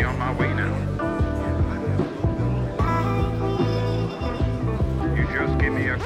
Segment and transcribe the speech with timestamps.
[0.00, 0.74] be on my way now.
[5.16, 5.98] You just give me a.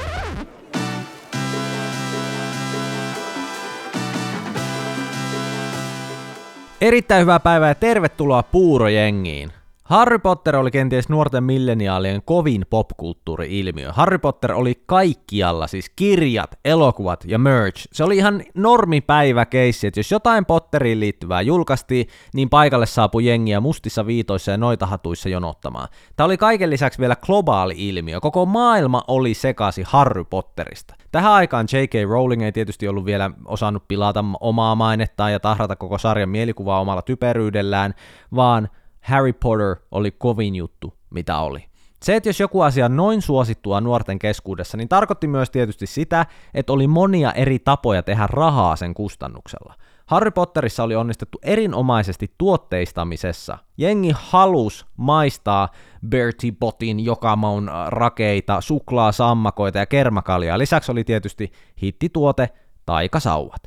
[6.80, 9.52] Erittäin hyvää päivää ja tervetuloa Puurojengiin.
[9.85, 13.93] Harry Potter oli kenties nuorten milleniaalien kovin popkulttuuri-ilmiö.
[13.93, 17.89] Harry Potter oli kaikkialla, siis kirjat, elokuvat ja merch.
[17.93, 23.61] Se oli ihan normipäivä keissi, että jos jotain Potteriin liittyvää julkaistiin, niin paikalle saapui jengiä
[23.61, 25.89] mustissa viitoissa ja noita hatuissa jonottamaan.
[26.16, 28.20] Tämä oli kaiken lisäksi vielä globaali ilmiö.
[28.20, 30.95] Koko maailma oli sekasi Harry Potterista.
[31.12, 32.09] Tähän aikaan J.K.
[32.09, 37.03] Rowling ei tietysti ollut vielä osannut pilata omaa mainettaan ja tahrata koko sarjan mielikuvaa omalla
[37.03, 37.95] typeryydellään,
[38.34, 38.69] vaan
[39.04, 41.64] Harry Potter oli kovin juttu, mitä oli.
[42.02, 46.72] Se, että jos joku asia noin suosittua nuorten keskuudessa, niin tarkoitti myös tietysti sitä, että
[46.72, 49.74] oli monia eri tapoja tehdä rahaa sen kustannuksella.
[50.06, 53.58] Harry Potterissa oli onnistettu erinomaisesti tuotteistamisessa.
[53.78, 55.68] Jengi halus maistaa
[56.08, 60.58] Bertie Botin jokamaun rakeita, suklaa, sammakoita ja kermakaljaa.
[60.58, 61.52] Lisäksi oli tietysti
[61.83, 62.48] hittituote
[62.86, 63.62] taikasauvat.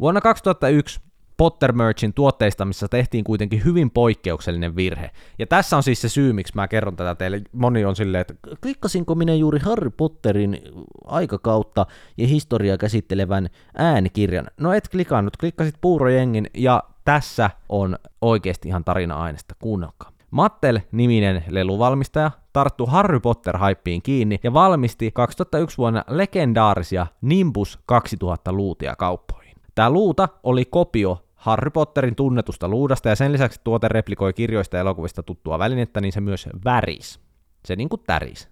[0.00, 1.00] Vuonna 2001
[1.42, 5.10] Potter Merchin tuotteistamisessa tehtiin kuitenkin hyvin poikkeuksellinen virhe.
[5.38, 7.42] Ja tässä on siis se syy, miksi mä kerron tätä teille.
[7.52, 10.60] Moni on silleen, että klikkasinko minä juuri Harry Potterin
[11.04, 14.46] aikakautta ja historiaa käsittelevän äänikirjan.
[14.60, 20.10] No et klikannut, klikkasit puurojengin ja tässä on oikeasti ihan tarina-aineesta, kuunnelkaa.
[20.30, 29.56] Mattel-niminen leluvalmistaja tarttu Harry Potter-haippiin kiinni ja valmisti 2001 vuonna legendaarisia Nimbus 2000 luutia kauppoihin.
[29.74, 34.80] Tämä luuta oli kopio Harry Potterin tunnetusta luudasta ja sen lisäksi tuote replikoi kirjoista ja
[34.80, 37.20] elokuvista tuttua välinettä, niin se myös väris.
[37.64, 38.48] Se niinku täris.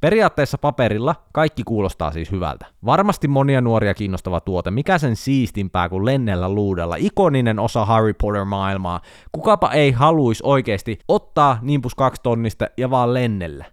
[0.00, 2.66] Periaatteessa paperilla kaikki kuulostaa siis hyvältä.
[2.84, 4.70] Varmasti monia nuoria kiinnostava tuote.
[4.70, 6.96] Mikä sen siistimpää kuin lennellä luudella?
[6.98, 9.00] Ikoninen osa Harry Potter-maailmaa.
[9.32, 13.64] Kukapa ei haluisi oikeasti ottaa Nimbus 2 tonnista ja vaan lennellä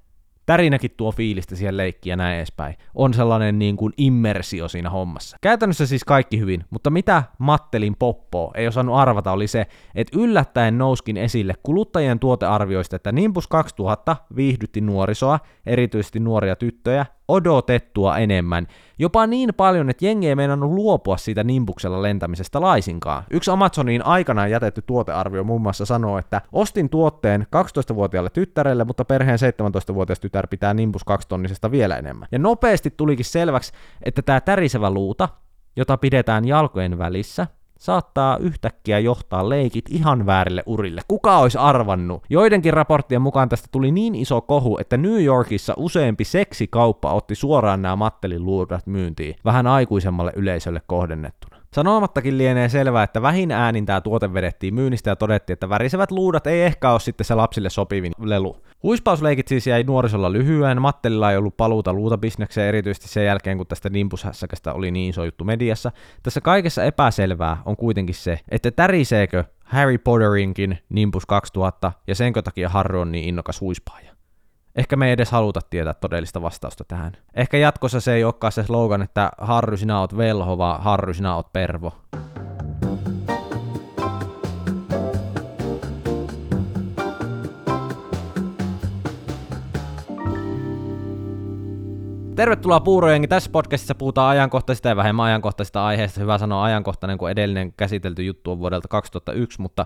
[0.46, 2.76] tärinäkin tuo fiilistä siihen leikkiin ja näin edespäin.
[2.96, 5.38] On sellainen niin kuin immersio siinä hommassa.
[5.42, 10.78] Käytännössä siis kaikki hyvin, mutta mitä Mattelin poppo ei osannut arvata oli se, että yllättäen
[10.78, 18.68] nouskin esille kuluttajien tuotearvioista, että Nimbus 2000 viihdytti nuorisoa, erityisesti nuoria tyttöjä, odotettua enemmän.
[19.00, 23.24] Jopa niin paljon, että jengi ei meinannut luopua siitä nimbuksella lentämisestä laisinkaan.
[23.32, 29.40] Yksi Amazoniin aikanaan jätetty tuotearvio muun muassa sanoo, että ostin tuotteen 12-vuotiaalle tyttärelle, mutta perheen
[29.40, 32.28] 17-vuotias tytär pitää Nimbus 2 tonnisesta vielä enemmän.
[32.32, 33.74] Ja nopeasti tulikin selväksi,
[34.04, 35.30] että tämä tärisevä luuta,
[35.76, 37.48] jota pidetään jalkojen välissä,
[37.84, 41.02] saattaa yhtäkkiä johtaa leikit ihan väärille urille.
[41.08, 42.24] Kuka olisi arvannut?
[42.30, 47.82] Joidenkin raporttien mukaan tästä tuli niin iso kohu, että New Yorkissa useampi seksikauppa otti suoraan
[47.82, 51.53] nämä mattelin luudat myyntiin, vähän aikuisemmalle yleisölle kohdennettuna.
[51.74, 56.48] Sanomattakin lienee selvää, että vähin äänin tämä tuote vedettiin myynnistä ja todettiin, että värisevät luudat
[56.48, 58.58] ei ehkä ole sitten se lapsille sopivin lelu.
[58.84, 63.90] Huispausleikit siis jäi nuorisolla lyhyen, Mattelilla ei ollut paluuta luutabisnekseen erityisesti sen jälkeen, kun tästä
[63.90, 65.92] nimpushässäkästä oli niin iso juttu mediassa.
[66.24, 72.70] Tässä kaikessa epäselvää on kuitenkin se, että täriseekö Harry Potterinkin Nimbus 2000 ja senkö takia
[72.70, 74.13] Harry on niin innokas huispaaja.
[74.76, 77.12] Ehkä me ei edes haluta tietää todellista vastausta tähän.
[77.34, 81.36] Ehkä jatkossa se ei olekaan se slogan, että Harry sinä oot velho, vaan Harry sinä
[81.36, 81.94] oot pervo.
[92.36, 93.28] Tervetuloa Puurojengi.
[93.28, 96.20] Tässä podcastissa puhutaan ajankohtaisista ja vähemmän ajankohtaisista aiheista.
[96.20, 99.86] Hyvä sanoa ajankohtainen, kun edellinen käsitelty juttu on vuodelta 2001, mutta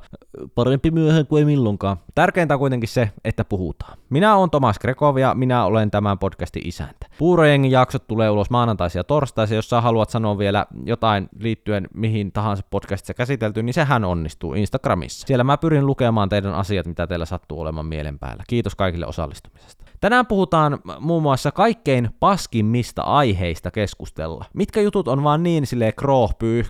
[0.55, 1.97] parempi myöhään kuin ei milloinkaan.
[2.15, 3.97] Tärkeintä on kuitenkin se, että puhutaan.
[4.09, 7.07] Minä olen Tomas Grekov ja minä olen tämän podcastin isäntä.
[7.17, 9.55] Puurojengin jaksot tulee ulos maanantaisia ja torstaisia.
[9.55, 15.27] Jos sä haluat sanoa vielä jotain liittyen mihin tahansa podcastissa käsitelty, niin sehän onnistuu Instagramissa.
[15.27, 18.43] Siellä mä pyrin lukemaan teidän asiat, mitä teillä sattuu olemaan mielen päällä.
[18.47, 19.87] Kiitos kaikille osallistumisesta.
[20.01, 24.45] Tänään puhutaan muun muassa kaikkein paskimmista aiheista keskustella.
[24.53, 26.65] Mitkä jutut on vaan niin silleen krohpyy,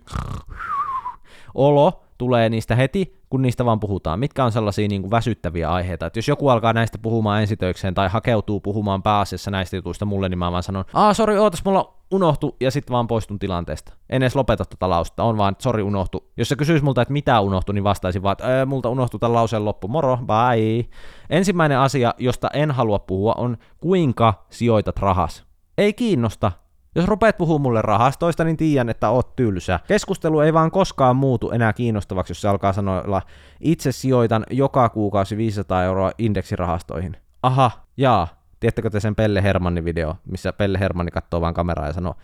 [1.53, 4.19] olo, tulee niistä heti, kun niistä vaan puhutaan.
[4.19, 8.09] Mitkä on sellaisia niin kuin väsyttäviä aiheita, että jos joku alkaa näistä puhumaan ensitöikseen tai
[8.09, 12.55] hakeutuu puhumaan pääasiassa näistä jutuista mulle, niin mä vaan sanon, aa sori, ootas, mulla unohtu,
[12.59, 13.93] ja sitten vaan poistun tilanteesta.
[14.09, 16.31] En edes lopeta tätä lausta, on vaan, sori, unohtu.
[16.37, 19.65] Jos se kysyisi multa, että mitä unohtu, niin vastaisin vaan, että multa unohtu tämän lauseen
[19.65, 20.85] loppu, moro, bye.
[21.29, 25.45] Ensimmäinen asia, josta en halua puhua, on kuinka sijoitat rahas.
[25.77, 26.51] Ei kiinnosta,
[26.95, 29.79] jos rupeat puhumaan mulle rahastoista, niin tiedän, että oot tylsä.
[29.87, 33.21] Keskustelu ei vaan koskaan muutu enää kiinnostavaksi, jos se alkaa sanoilla,
[33.59, 37.17] itse sijoitan joka kuukausi 500 euroa indeksirahastoihin.
[37.43, 38.27] Aha, jaa.
[38.59, 42.15] Tiedättekö te sen Pelle Hermannin video, missä Pelle Hermanni katsoo vaan kameraa ja sanoo,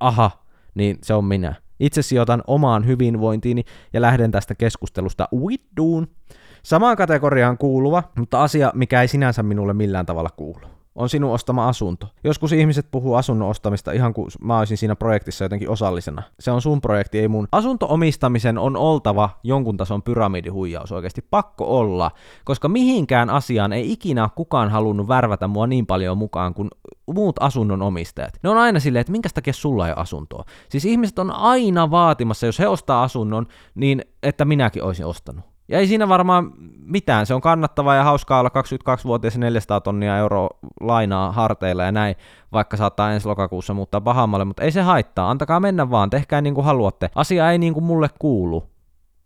[0.00, 0.30] aha,
[0.74, 1.54] niin se on minä.
[1.80, 6.08] Itse sijoitan omaan hyvinvointiini ja lähden tästä keskustelusta uitduun.
[6.62, 11.68] Samaan kategoriaan kuuluva, mutta asia, mikä ei sinänsä minulle millään tavalla kuulu on sinun ostama
[11.68, 12.06] asunto.
[12.24, 16.22] Joskus ihmiset puhuu asunnon ostamista ihan kuin mä olisin siinä projektissa jotenkin osallisena.
[16.40, 17.48] Se on sun projekti, ei mun.
[17.52, 21.26] Asuntoomistamisen on oltava jonkun tason pyramidihuijaus oikeasti.
[21.30, 22.10] Pakko olla,
[22.44, 26.70] koska mihinkään asiaan ei ikinä kukaan halunnut värvätä mua niin paljon mukaan kuin
[27.14, 28.38] muut asunnon omistajat.
[28.42, 30.44] Ne on aina silleen, että minkä takia sulla ei asuntoa.
[30.68, 35.49] Siis ihmiset on aina vaatimassa, jos he ostaa asunnon, niin että minäkin olisin ostanut.
[35.70, 36.52] Ja ei siinä varmaan
[36.84, 40.48] mitään, se on kannattavaa ja hauskaa olla 22-vuotias 400 tonnia euroa
[40.80, 42.14] lainaa harteilla ja näin,
[42.52, 46.54] vaikka saattaa ensi lokakuussa muuttaa pahammalle, mutta ei se haittaa, antakaa mennä vaan, tehkää niin
[46.54, 47.10] kuin haluatte.
[47.14, 48.64] Asia ei niin kuin mulle kuulu,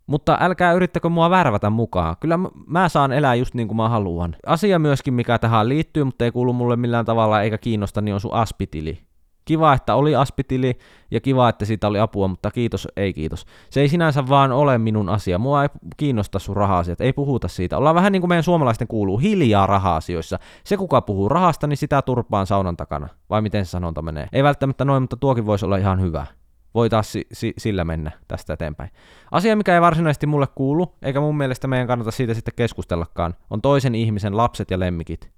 [0.07, 2.17] mutta älkää yrittäkö mua värvätä mukaan.
[2.21, 4.37] Kyllä mä saan elää just niin kuin mä haluan.
[4.47, 8.21] Asia myöskin, mikä tähän liittyy, mutta ei kuulu mulle millään tavalla eikä kiinnosta, niin on
[8.21, 8.99] sun aspitili.
[9.45, 10.79] Kiva, että oli aspitili
[11.11, 13.47] ja kiva, että siitä oli apua, mutta kiitos, ei kiitos.
[13.71, 15.39] Se ei sinänsä vaan ole minun asia.
[15.39, 17.79] Mua ei kiinnosta sun raha-asiat, ei puhuta siitä.
[17.79, 20.39] Ollaan vähän niin kuin meidän suomalaisten kuuluu, hiljaa raha-asioissa.
[20.65, 23.09] Se, kuka puhuu rahasta, niin sitä turpaan saunan takana.
[23.31, 24.29] Vai miten se sanonta menee?
[24.33, 26.27] Ei välttämättä noin, mutta tuokin voisi olla ihan hyvä.
[26.75, 28.91] Voi taas si- si- sillä mennä tästä eteenpäin.
[29.31, 33.63] Asia, mikä ei varsinaisesti mulle kuulu, eikä mun mielestä meidän kannata siitä sitten keskustellakaan, on
[33.63, 35.31] toisen ihmisen lapset ja lemmikit.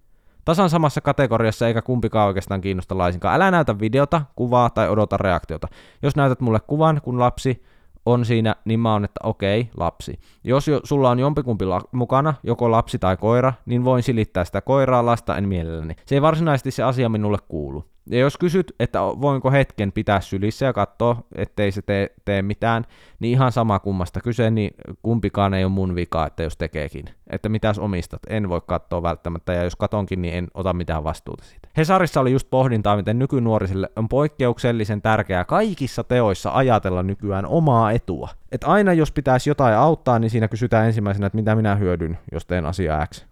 [0.46, 3.34] Tasan samassa kategoriassa eikä kumpikaan oikeastaan kiinnosta laisinkaan.
[3.34, 5.68] Älä näytä videota, kuvaa tai odota reaktiota.
[6.02, 7.64] Jos näytät mulle kuvan, kun lapsi
[8.06, 10.18] on siinä, niin mä oon, että okei, lapsi.
[10.44, 14.60] Jos jo, sulla on jompikumpi la- mukana, joko lapsi tai koira, niin voin silittää sitä
[14.60, 15.94] koiraa, lasta en mielelläni.
[16.06, 17.84] Se ei varsinaisesti se asia minulle kuulu.
[18.10, 22.84] Ja jos kysyt, että voinko hetken pitää sylissä ja katsoa, ettei se tee, tee mitään,
[23.20, 24.70] niin ihan sama kummasta kyse, niin
[25.02, 27.04] kumpikaan ei ole mun vika, että jos tekeekin.
[27.30, 31.44] Että mitäs omistat, en voi katsoa välttämättä, ja jos katonkin, niin en ota mitään vastuuta
[31.44, 31.68] siitä.
[31.76, 38.28] Hesarissa oli just pohdintaa, miten nykynuorisille on poikkeuksellisen tärkeää kaikissa teoissa ajatella nykyään omaa etua.
[38.52, 42.46] Et aina jos pitäisi jotain auttaa, niin siinä kysytään ensimmäisenä, että mitä minä hyödyn, jos
[42.46, 43.26] teen asiaa X.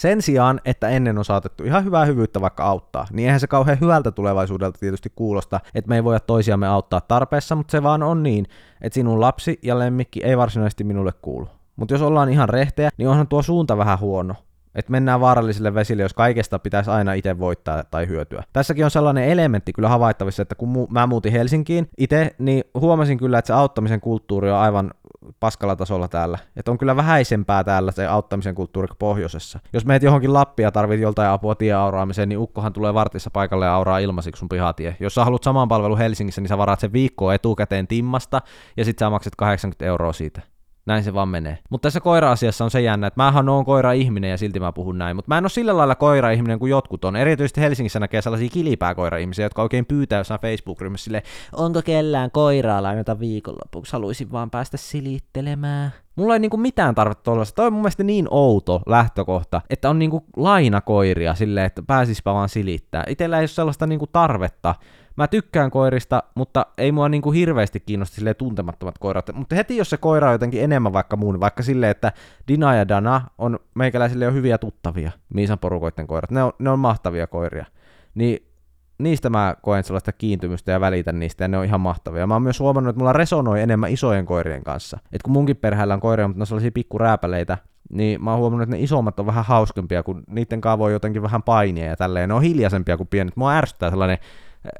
[0.00, 3.80] Sen sijaan, että ennen on saatettu ihan hyvää hyvyyttä vaikka auttaa, niin eihän se kauhean
[3.80, 8.22] hyvältä tulevaisuudelta tietysti kuulosta, että me ei voida toisiamme auttaa tarpeessa, mutta se vaan on
[8.22, 8.46] niin,
[8.80, 11.48] että sinun lapsi ja lemmikki ei varsinaisesti minulle kuulu.
[11.76, 14.34] Mutta jos ollaan ihan rehtejä, niin onhan tuo suunta vähän huono.
[14.74, 18.44] Että mennään vaarallisille vesille, jos kaikesta pitäisi aina itse voittaa tai hyötyä.
[18.52, 23.18] Tässäkin on sellainen elementti kyllä havaittavissa, että kun mu- mä muutin Helsinkiin itse, niin huomasin
[23.18, 24.90] kyllä, että se auttamisen kulttuuri on aivan
[25.40, 26.38] paskalla tasolla täällä.
[26.56, 29.60] Että on kyllä vähäisempää täällä se auttamisen kulttuuri kuin pohjoisessa.
[29.72, 33.74] Jos meet johonkin Lappia ja tarvit joltain apua tieauraamiseen, niin ukkohan tulee vartissa paikalle ja
[33.74, 34.96] auraa ilmaisiksi sun pihatie.
[35.00, 38.40] Jos sä haluat saman palvelun Helsingissä, niin sä varaat sen viikkoa etukäteen timmasta
[38.76, 40.42] ja sit sä maksat 80 euroa siitä.
[40.90, 41.58] Näin se vaan menee.
[41.70, 45.16] Mutta tässä koira-asiassa on se jännä, että mähän oon koira-ihminen ja silti mä puhun näin.
[45.16, 47.16] Mutta mä en ole sillä lailla koira-ihminen kuin jotkut on.
[47.16, 51.22] Erityisesti Helsingissä näkee sellaisia kilipää koira-ihmisiä, jotka oikein pyytää jossain Facebook-ryhmässä sille,
[51.52, 55.92] onko kellään koiraa lainata viikonlopuksi, haluaisin vaan päästä silittelemään.
[56.16, 57.56] Mulla ei niinku mitään tarvetta tuollaista.
[57.56, 62.48] Toi on mun mielestä niin outo lähtökohta, että on niinku lainakoiria silleen, että pääsispä vaan
[62.48, 63.04] silittää.
[63.08, 64.74] Itellä ei ole sellaista niinku tarvetta.
[65.16, 69.30] Mä tykkään koirista, mutta ei mua niinku hirveästi kiinnosta silleen tuntemattomat koirat.
[69.34, 72.12] Mutta heti jos se koira on jotenkin enemmän vaikka muun, vaikka silleen, että
[72.48, 76.30] Dina ja Dana on meikäläisille jo hyviä tuttavia, Miisan porukoiden koirat.
[76.30, 77.66] Ne on, ne on mahtavia koiria.
[78.14, 78.50] Niin
[78.98, 82.26] niistä mä koen sellaista kiintymystä ja välitän niistä, ja ne on ihan mahtavia.
[82.26, 84.98] Mä oon myös huomannut, että mulla resonoi enemmän isojen koirien kanssa.
[85.12, 87.58] Et kun munkin perheellä on koiria, mutta ne on sellaisia pikkurääpäleitä,
[87.92, 91.22] niin mä oon huomannut, että ne isommat on vähän hauskempia, kun niiden kanssa voi jotenkin
[91.22, 92.28] vähän painia ja tälleen.
[92.28, 93.36] Ne on hiljaisempia kuin pienet.
[93.36, 94.18] Mua ärsyttää sellainen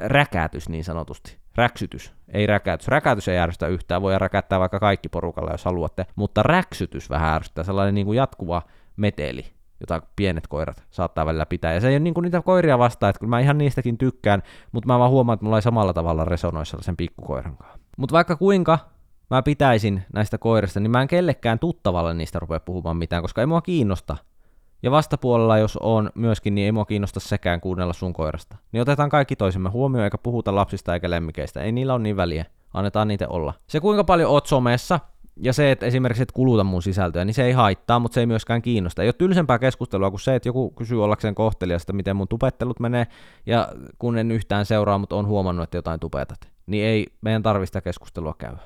[0.01, 1.39] räkätys niin sanotusti.
[1.55, 2.89] Räksytys, ei räkätys.
[2.89, 7.65] Räkätys ei ärsytä yhtään, voi räkättää vaikka kaikki porukalla, jos haluatte, mutta räksytys vähän ärsyttää,
[7.65, 8.63] sellainen niin kuin jatkuva
[8.97, 9.47] meteli,
[9.81, 11.75] jota pienet koirat saattaa välillä pitää.
[11.75, 14.43] Ja se ei ole niin kuin niitä koiria vastaan, että kyllä mä ihan niistäkin tykkään,
[14.73, 17.79] mutta mä vaan huomaan, että mulla ei samalla tavalla resonoi sellaisen pikkukoiran kanssa.
[17.97, 18.79] Mutta vaikka kuinka
[19.31, 23.47] mä pitäisin näistä koirista, niin mä en kellekään tuttavalle niistä rupea puhumaan mitään, koska ei
[23.47, 24.17] mua kiinnosta.
[24.83, 28.57] Ja vastapuolella, jos on myöskin, niin ei mua kiinnosta sekään kuunnella sun koirasta.
[28.73, 31.61] Niin otetaan kaikki toisemme huomioon, eikä puhuta lapsista eikä lemmikeistä.
[31.61, 32.45] Ei niillä ole niin väliä.
[32.75, 33.55] Annetaan niitä olla.
[33.67, 35.01] Se kuinka paljon oot somessa,
[35.43, 38.27] ja se, että esimerkiksi et kuluta mun sisältöä, niin se ei haittaa, mutta se ei
[38.27, 39.03] myöskään kiinnosta.
[39.03, 43.07] Ei ole tylsempää keskustelua kuin se, että joku kysyy ollakseen kohteliasta, miten mun tupettelut menee,
[43.47, 43.69] ja
[43.99, 48.35] kun en yhtään seuraa, mutta on huomannut, että jotain tupetat, niin ei meidän tarvista keskustelua
[48.39, 48.59] käydä.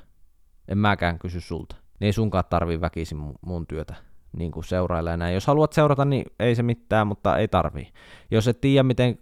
[0.68, 1.76] En mäkään kysy sulta.
[2.00, 3.94] Niin ei sunkaan tarvii väkisin mun, mun työtä
[4.36, 5.34] niin kuin seurailla näin.
[5.34, 7.88] Jos haluat seurata, niin ei se mitään, mutta ei tarvii.
[8.30, 9.18] Jos et tiedä miten,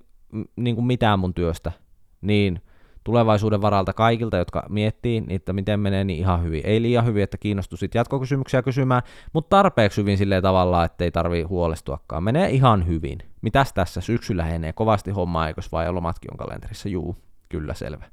[0.57, 1.73] niin kuin mitään mun työstä,
[2.21, 2.61] niin
[3.05, 6.61] tulevaisuuden varalta kaikilta, jotka miettii, niin että miten menee, niin ihan hyvin.
[6.65, 9.03] Ei liian hyvin, että kiinnostusit jatkokysymyksiä kysymään,
[9.33, 12.23] mutta tarpeeksi hyvin silleen tavalla, että ei tarvii huolestuakaan.
[12.25, 13.19] Menee ihan hyvin.
[13.43, 14.73] Mitäs tässä syksyllä henee?
[14.73, 16.89] Kovasti hommaa, eikös vai lomatkin on kalenterissa?
[16.89, 17.17] Juu,
[17.49, 18.05] kyllä selvä.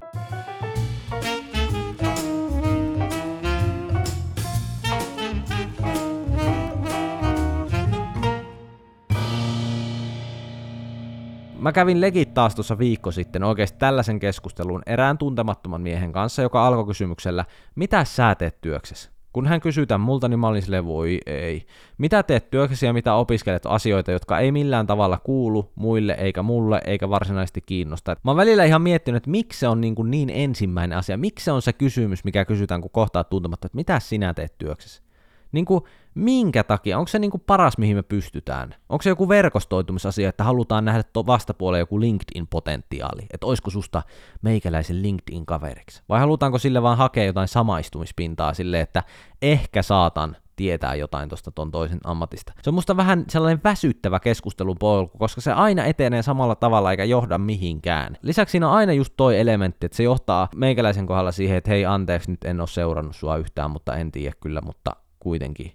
[11.69, 16.67] Mä kävin legit taas tuossa viikko sitten oikeasti tällaisen keskustelun erään tuntemattoman miehen kanssa, joka
[16.67, 17.45] alkoi kysymyksellä,
[17.75, 19.09] mitä sä teet työksessä?
[19.33, 21.65] Kun hän kysyi tämän multa, niin mä olin silleen, voi ei.
[21.97, 26.81] Mitä teet työksesi ja mitä opiskelet asioita, jotka ei millään tavalla kuulu muille eikä mulle
[26.85, 28.15] eikä varsinaisesti kiinnosta.
[28.23, 31.45] Mä oon välillä ihan miettinyt, että miksi se on niin, kuin niin ensimmäinen asia, miksi
[31.45, 35.08] se on se kysymys, mikä kysytään, kun kohtaat tuntematta, että mitä sinä teet työksesi.
[35.51, 35.83] Niin kuin,
[36.15, 36.97] minkä takia?
[36.97, 38.75] Onko se niin kuin paras, mihin me pystytään?
[38.89, 43.25] Onko se joku verkostoitumisasia, että halutaan nähdä vastapuolella joku LinkedIn-potentiaali?
[43.33, 44.01] Että olisiko susta
[44.41, 46.03] meikäläisen LinkedIn-kaveriksi?
[46.09, 49.03] Vai halutaanko sille vaan hakea jotain samaistumispintaa sille, että
[49.41, 52.53] ehkä saatan tietää jotain tuosta ton toisen ammatista.
[52.63, 57.03] Se on musta vähän sellainen väsyttävä keskustelun polku, koska se aina etenee samalla tavalla eikä
[57.03, 58.17] johda mihinkään.
[58.21, 61.85] Lisäksi siinä on aina just toi elementti, että se johtaa meikäläisen kohdalla siihen, että hei
[61.85, 65.71] anteeksi, nyt en ole seurannut sua yhtään, mutta en tiedä kyllä, mutta kuitenkin.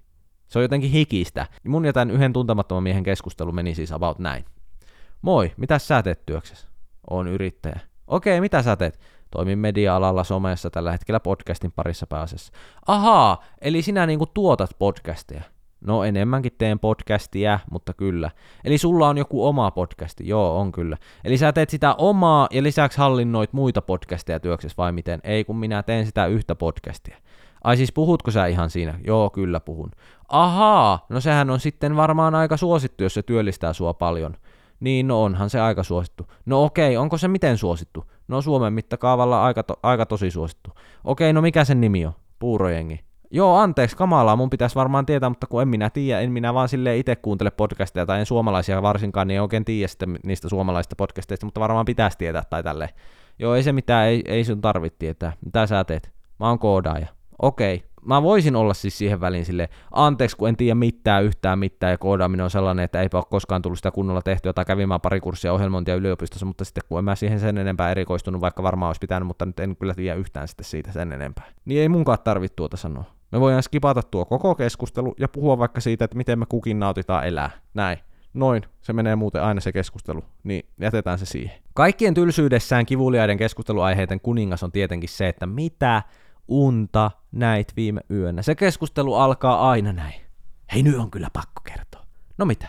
[0.48, 1.46] Se on jotenkin hikistä.
[1.66, 4.44] Mun ja tämän yhden tuntemattoman miehen keskustelu meni siis about näin.
[5.22, 6.68] Moi, mitä sä teet työksessä?
[7.10, 7.80] On yrittäjä.
[8.06, 9.00] Okei, mitä sä teet?
[9.30, 12.52] Toimin media-alalla somessa tällä hetkellä podcastin parissa pääasiassa.
[12.86, 15.42] Ahaa, eli sinä niinku tuotat podcasteja.
[15.80, 18.30] No enemmänkin teen podcastia, mutta kyllä.
[18.64, 20.96] Eli sulla on joku oma podcasti, joo on kyllä.
[21.24, 25.20] Eli sä teet sitä omaa ja lisäksi hallinnoit muita podcasteja työksessä vai miten?
[25.24, 27.16] Ei kun minä teen sitä yhtä podcastia.
[27.64, 28.98] Ai siis puhutko sä ihan siinä?
[29.06, 29.90] Joo, kyllä puhun.
[30.28, 34.36] Ahaa, no sehän on sitten varmaan aika suosittu, jos se työllistää sua paljon.
[34.80, 36.26] Niin, no onhan se aika suosittu.
[36.46, 38.04] No okei, onko se miten suosittu?
[38.28, 40.70] No Suomen mittakaavalla aika, to- aika tosi suosittu.
[41.04, 42.12] Okei, no mikä sen nimi on?
[42.38, 43.00] Puurojengi.
[43.30, 46.68] Joo, anteeksi, kamalaa, mun pitäisi varmaan tietää, mutta kun en minä tiedä, en minä vaan
[46.68, 50.96] sille itse kuuntele podcasteja tai en suomalaisia varsinkaan, niin en oikein tiedä sitten niistä suomalaisista
[50.96, 52.90] podcasteista, mutta varmaan pitäisi tietää tai tälleen.
[53.38, 55.32] Joo, ei se mitään, ei, ei sun tarvitse tietää.
[55.44, 56.12] Mitä sä teet?
[56.40, 57.06] Mä oon koodaaja
[57.42, 61.90] okei, mä voisin olla siis siihen väliin sille anteeksi, kun en tiedä mitään yhtään mitään,
[61.90, 65.20] ja koodaaminen on sellainen, että eipä ole koskaan tullut sitä kunnolla tehtyä, tai kävimään pari
[65.20, 69.00] kurssia ohjelmointia yliopistossa, mutta sitten kun en mä siihen sen enempää erikoistunut, vaikka varmaan olisi
[69.00, 71.44] pitänyt, mutta nyt en kyllä tiedä yhtään sitten siitä sen enempää.
[71.64, 73.04] Niin ei munkaan tarvitse tuota sanoa.
[73.32, 77.26] Me voidaan skipata tuo koko keskustelu ja puhua vaikka siitä, että miten me kukin nautitaan
[77.26, 77.50] elää.
[77.74, 77.98] Näin.
[78.34, 81.58] Noin, se menee muuten aina se keskustelu, niin jätetään se siihen.
[81.74, 86.02] Kaikkien tylsyydessään kivuliaiden keskusteluaiheiden kuningas on tietenkin se, että mitä
[86.48, 88.42] unta näit viime yönä.
[88.42, 90.20] Se keskustelu alkaa aina näin.
[90.72, 92.06] Hei, nyt on kyllä pakko kertoa.
[92.38, 92.68] No mitä?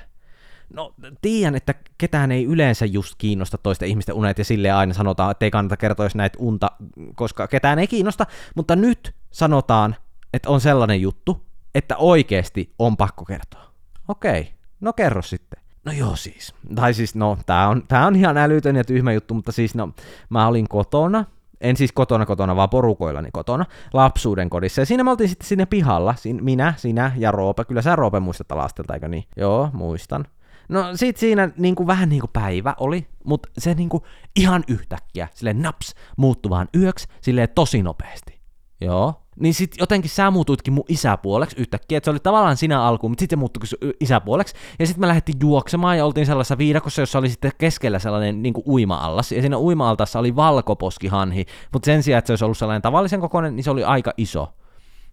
[0.73, 5.31] No, tiedän, että ketään ei yleensä just kiinnosta toisten ihmisten unet, ja sille aina sanotaan,
[5.31, 6.71] että ei kannata kertoa, jos näit unta,
[7.15, 9.95] koska ketään ei kiinnosta, mutta nyt sanotaan,
[10.33, 13.71] että on sellainen juttu, että oikeasti on pakko kertoa.
[14.07, 15.59] Okei, no kerro sitten.
[15.85, 16.53] No joo siis.
[16.75, 19.89] Tai siis, no, tää on, tää on ihan älytön ja tyhmä juttu, mutta siis, no,
[20.29, 21.25] mä olin kotona,
[21.61, 24.81] en siis kotona kotona, vaan porukoillani kotona, lapsuuden kodissa.
[24.81, 27.65] Ja siinä me oltiin sitten sinne pihalla, Siin, minä, sinä ja Roope.
[27.65, 29.23] Kyllä sä Roope muistat alastelta, eikö niin?
[29.37, 30.25] Joo, muistan.
[30.69, 35.93] No sit siinä niinku, vähän niinku päivä oli, mutta se niinku ihan yhtäkkiä, sille naps,
[36.17, 38.39] muuttuvaan yöksi, silleen tosi nopeasti.
[38.81, 43.11] Joo, niin sit jotenkin sä muutuitkin mun isäpuoleksi yhtäkkiä, että se oli tavallaan sinä alkuun,
[43.11, 47.19] mutta sitten se muuttui isäpuoleksi, ja sitten me lähdettiin juoksemaan ja oltiin sellaisessa viidakossa, jossa
[47.19, 52.27] oli sitten keskellä sellainen niin uima-allas, ja siinä uima-altassa oli valkoposkihanhi, mutta sen sijaan, että
[52.27, 54.53] se olisi ollut sellainen tavallisen kokoinen, niin se oli aika iso.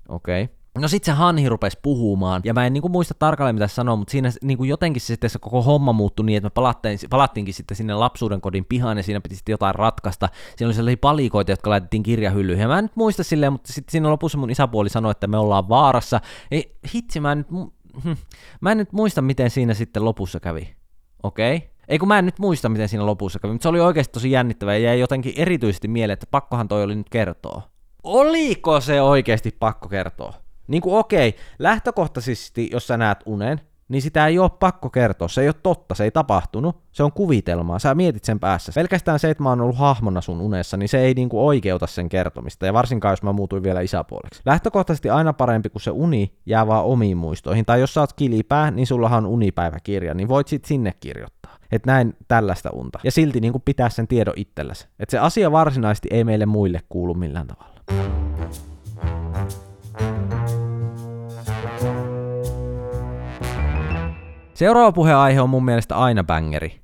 [0.08, 0.42] Okei.
[0.42, 0.61] Okay.
[0.78, 4.10] No sit se Hanhi rupesi puhumaan, ja mä en niinku muista tarkalleen mitä sanoa, mutta
[4.10, 7.76] siinä niinku jotenkin se, sitten se koko homma muuttui niin, että me palattiin, palattiinkin sitten
[7.76, 10.28] sinne lapsuuden kodin pihaan, ja siinä piti sitten jotain ratkaista.
[10.56, 13.92] Siinä oli sellaisia palikoita, jotka laitettiin kirjahyllyihin, ja mä en nyt muista silleen, mutta sitten
[13.92, 16.20] siinä lopussa mun isäpuoli sanoi, että me ollaan vaarassa.
[16.50, 17.48] Ei, hitsi, mä en nyt,
[18.04, 18.12] hm,
[18.60, 20.74] mä en nyt muista, miten siinä sitten lopussa kävi.
[21.22, 21.56] Okei?
[21.56, 21.68] Okay?
[21.88, 24.30] Ei kun mä en nyt muista, miten siinä lopussa kävi, mutta se oli oikeasti tosi
[24.30, 27.62] jännittävää, ja jäi jotenkin erityisesti mieleen, että pakkohan toi oli nyt kertoa.
[28.02, 30.41] Oliko se oikeasti pakko kertoa?
[30.72, 35.28] Niin kuin okei, lähtökohtaisesti, jos sä näet unen, niin sitä ei ole pakko kertoa.
[35.28, 37.78] Se ei ole totta, se ei tapahtunut, se on kuvitelmaa.
[37.78, 38.72] Sä mietit sen päässä.
[38.74, 42.08] Pelkästään se, että mä oon ollut hahmona sun unessa, niin se ei niinku oikeuta sen
[42.08, 44.42] kertomista, ja varsinkaan jos mä muutuin vielä isäpuoleksi.
[44.44, 48.70] Lähtökohtaisesti aina parempi, kun se uni jää vaan omiin muistoihin, tai jos sä oot kilipää,
[48.70, 51.56] niin sullahan on unipäiväkirja, niin voit sit sinne kirjoittaa.
[51.72, 52.98] Että näin tällaista unta.
[53.04, 54.88] Ja silti niinku pitää sen tiedon itsellesi.
[55.00, 58.21] Että se asia varsinaisesti ei meille muille kuulu millään tavalla.
[64.54, 66.80] Seuraava puheenaihe on mun mielestä aina bangeri.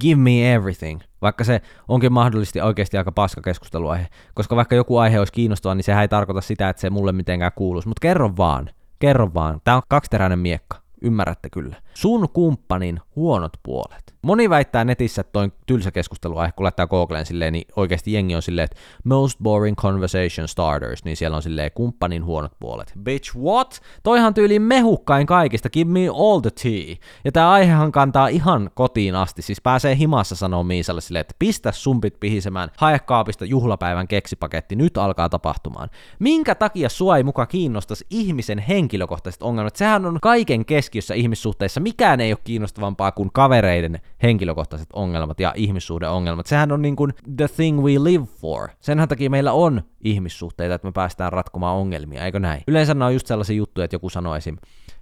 [0.00, 1.00] Give me everything.
[1.22, 4.06] Vaikka se onkin mahdollisesti oikeasti aika paska keskusteluaihe.
[4.34, 7.52] Koska vaikka joku aihe olisi kiinnostava, niin sehän ei tarkoita sitä, että se mulle mitenkään
[7.54, 7.88] kuuluisi.
[7.88, 8.70] Mutta kerro vaan.
[8.98, 9.60] Kerro vaan.
[9.64, 10.80] Tää on kaksiteräinen miekka.
[11.02, 11.76] Ymmärrätte kyllä.
[11.94, 14.14] Sun kumppanin huonot puolet.
[14.22, 18.42] Moni väittää netissä, että toi tylsä keskusteluaihe, kun laittaa Googleen silleen, niin oikeasti jengi on
[18.42, 22.92] silleen, että most boring conversation starters, niin siellä on silleen kumppanin huonot puolet.
[23.02, 23.80] Bitch, what?
[24.02, 26.96] Toihan tyyliin mehukkain kaikista, give me all the tea.
[27.24, 31.72] Ja tää aihehan kantaa ihan kotiin asti, siis pääsee himassa sanoa Miisalle silleen, että pistä
[31.72, 35.88] sumpit pihisemään, hae kaapista juhlapäivän keksipaketti, nyt alkaa tapahtumaan.
[36.18, 39.76] Minkä takia sua ei muka kiinnostaisi ihmisen henkilökohtaiset ongelmat?
[39.76, 41.79] Sehän on kaiken keskiössä ihmissuhteissa.
[41.80, 46.46] Mikään ei ole kiinnostavampaa kuin kavereiden henkilökohtaiset ongelmat ja ihmissuhdeongelmat.
[46.46, 48.68] Sehän on niin kuin the thing we live for.
[48.80, 52.62] Senhän takia meillä on ihmissuhteita, että me päästään ratkomaan ongelmia, eikö näin?
[52.66, 54.56] Yleensä nämä on just sellaisia juttuja, että joku sanoo esim.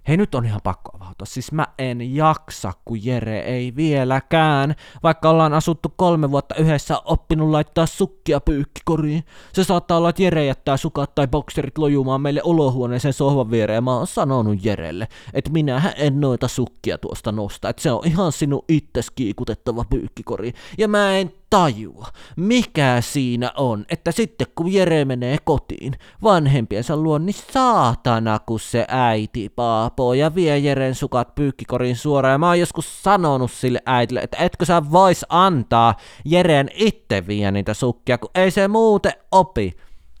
[0.07, 4.75] Hei nyt on ihan pakko avautua, siis mä en jaksa, kun Jere ei vieläkään.
[5.03, 9.23] Vaikka ollaan asuttu kolme vuotta yhdessä, oppinut laittaa sukkia pyykkikoriin.
[9.53, 13.95] Se saattaa olla, että Jere jättää sukat tai bokserit lojumaan meille olohuoneeseen sohvan viereen mä
[13.95, 16.68] oon sanonut Jerelle, että minähän en noita sukkia
[17.01, 20.53] tuosta nosta, että se on ihan sinun itses kiikutettava pyykkikori.
[20.77, 27.17] Ja mä en tajua, mikä siinä on, että sitten kun Jere menee kotiin vanhempiensa luo,
[27.17, 32.31] niin saatana kun se äiti paapoo ja vie Jeren sukat pyykkikorin suoraan.
[32.31, 35.95] Ja mä oon joskus sanonut sille äitille, että etkö sä vois antaa
[36.25, 39.73] Jeren itse vie niitä sukkia, kun ei se muuten opi.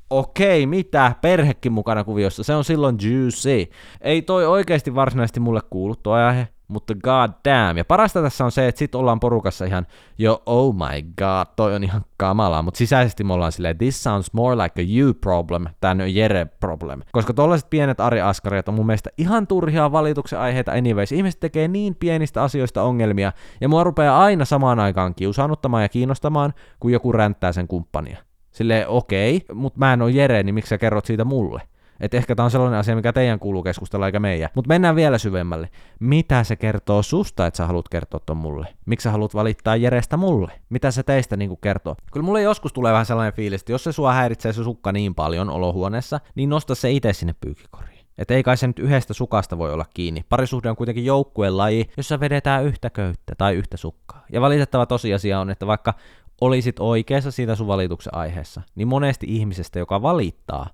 [0.09, 1.15] Okei, mitä?
[1.21, 3.71] Perhekin mukana kuviossa, se on silloin juicy.
[4.01, 7.77] Ei toi oikeasti varsinaisesti mulle kuulu tuo aihe, mutta god damn.
[7.77, 9.87] Ja parasta tässä on se, että sit ollaan porukassa ihan
[10.17, 14.33] jo oh my god, toi on ihan kamalaa, mutta sisäisesti me ollaan silleen, this sounds
[14.33, 17.01] more like a you problem than a Jere problem.
[17.11, 21.11] Koska tollaiset pienet ariaskarit on mun mielestä ihan turhia valituksen aiheita anyways.
[21.11, 26.53] Ihmiset tekee niin pienistä asioista ongelmia, ja mua rupeaa aina samaan aikaan kiusaannuttamaan ja kiinnostamaan,
[26.79, 28.28] kun joku ränttää sen kumppania.
[28.51, 31.61] Silleen, okei, okay, mutta mä en ole Jere, niin miksi sä kerrot siitä mulle?
[31.99, 34.49] Että ehkä tämä on sellainen asia, mikä teidän kuuluu keskustella eikä meidän.
[34.55, 35.69] Mutta mennään vielä syvemmälle.
[35.99, 38.67] Mitä se kertoo susta, että sä haluat kertoa ton mulle?
[38.85, 40.51] Miksi sä haluat valittaa Jerestä mulle?
[40.69, 41.95] Mitä se teistä niinku kertoo?
[42.11, 45.15] Kyllä mulle joskus tulee vähän sellainen fiilis, että jos se sua häiritsee se sukka niin
[45.15, 47.99] paljon olohuoneessa, niin nosta se itse sinne pyykkikoriin.
[48.17, 50.25] Että ei kai se nyt yhdestä sukasta voi olla kiinni.
[50.29, 54.25] Parisuhde on kuitenkin joukkueen laji, jossa vedetään yhtä köyttä tai yhtä sukkaa.
[54.31, 55.93] Ja valitettava tosiasia on, että vaikka
[56.41, 60.69] olisit oikeassa siitä sun valituksen aiheessa, niin monesti ihmisestä, joka valittaa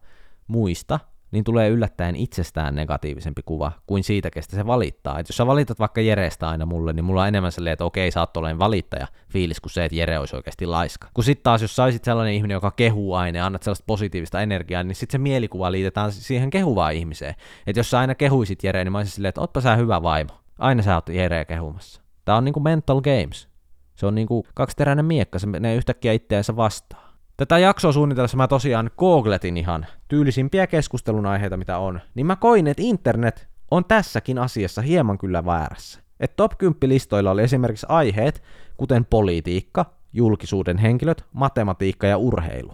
[0.48, 1.00] muista,
[1.32, 5.20] niin tulee yllättäen itsestään negatiivisempi kuva kuin siitä, kestä se valittaa.
[5.20, 8.12] Et jos sä valitat vaikka Jerestä aina mulle, niin mulla on enemmän sellainen, että okei,
[8.12, 11.08] sä oot olen valittaja fiilis kuin se, että Jere olisi oikeasti laiska.
[11.14, 14.84] Kun sitten taas, jos saisit sellainen ihminen, joka kehuu aina ja annat sellaista positiivista energiaa,
[14.84, 17.36] niin sitten se mielikuva liitetään siihen kehuvaan ihmiseen.
[17.68, 20.32] Että jos sä aina kehuisit Jere, niin mä olisin silleen, että ootpa sä hyvä vaimo.
[20.60, 22.02] Aina sä oot Jereä kehumassa.
[22.26, 23.55] Tää on niinku mental games.
[23.96, 27.10] Se on niinku kaksiteräinen miekka, se menee yhtäkkiä itseänsä vastaan.
[27.38, 32.68] Tätä jaksoa suunnitellessa mä tosiaan googletin ihan tyylisimpiä keskustelun aiheita, mitä on, niin mä koin,
[32.68, 36.00] että internet on tässäkin asiassa hieman kyllä väärässä.
[36.20, 38.44] Et top 10 listoilla oli esimerkiksi aiheet,
[38.78, 42.74] kuten politiikka, julkisuuden henkilöt, matematiikka ja urheilu.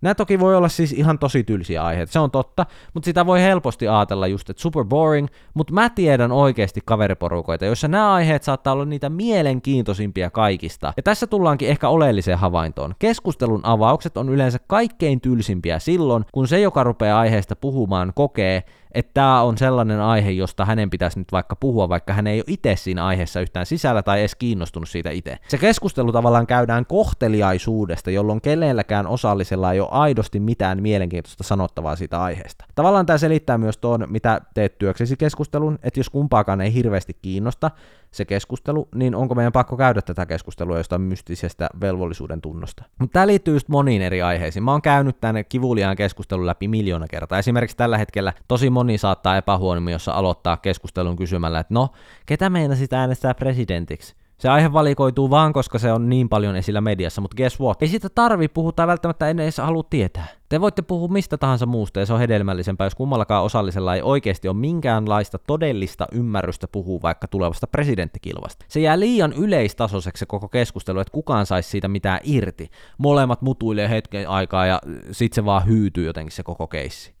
[0.00, 3.42] Nämä toki voi olla siis ihan tosi tylsiä aiheita, se on totta, mutta sitä voi
[3.42, 8.72] helposti ajatella just, että super boring, mutta mä tiedän oikeasti kaveriporukoita, joissa nämä aiheet saattaa
[8.72, 10.92] olla niitä mielenkiintoisimpia kaikista.
[10.96, 12.94] Ja tässä tullaankin ehkä oleelliseen havaintoon.
[12.98, 19.14] Keskustelun avaukset on yleensä kaikkein tylsimpiä silloin, kun se, joka rupeaa aiheesta puhumaan, kokee, että
[19.14, 22.76] tämä on sellainen aihe, josta hänen pitäisi nyt vaikka puhua, vaikka hän ei ole itse
[22.76, 25.38] siinä aiheessa yhtään sisällä tai edes kiinnostunut siitä itse.
[25.48, 32.22] Se keskustelu tavallaan käydään kohteliaisuudesta, jolloin kenelläkään osallisella ei ole aidosti mitään mielenkiintoista sanottavaa siitä
[32.22, 32.64] aiheesta.
[32.74, 37.70] Tavallaan tämä selittää myös tuon, mitä teet työksesi keskustelun, että jos kumpaakaan ei hirveästi kiinnosta,
[38.10, 42.84] se keskustelu, niin onko meidän pakko käydä tätä keskustelua jostain mystisestä velvollisuuden tunnosta.
[42.98, 44.62] Mutta tämä liittyy just moniin eri aiheisiin.
[44.62, 47.38] Mä oon käynyt tänne kivuliaan keskustelun läpi miljoona kertaa.
[47.38, 51.88] Esimerkiksi tällä hetkellä tosi moni saattaa epähuomiossa aloittaa keskustelun kysymällä, että no,
[52.26, 54.14] ketä meinasit äänestää presidentiksi?
[54.38, 57.82] Se aihe valikoituu vaan, koska se on niin paljon esillä mediassa, mutta guess what?
[57.82, 60.26] Ei siitä tarvi puhua tai välttämättä en edes halua tietää.
[60.48, 64.48] Te voitte puhua mistä tahansa muusta ja se on hedelmällisempää, jos kummallakaan osallisella ei oikeasti
[64.48, 68.64] ole minkäänlaista todellista ymmärrystä puhua vaikka tulevasta presidenttikilvasta.
[68.68, 72.70] Se jää liian yleistasoiseksi se koko keskustelu, että kukaan saisi siitä mitään irti.
[72.98, 74.80] Molemmat mutuilee hetken aikaa ja
[75.10, 77.15] sit se vaan hyytyy jotenkin se koko keissi.